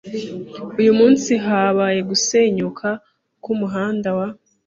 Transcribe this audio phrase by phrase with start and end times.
[0.79, 2.87] Uyu munsi habaye gusenyuka
[3.43, 4.27] kumuhanda wa.